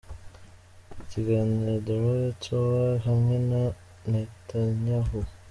Ikiganiro 1.01 1.73
The 1.85 1.95
Royal 2.01 2.31
Tour 2.43 2.85
hamwe 3.05 3.35
na 3.49 3.61
Netanyahu 4.09 5.19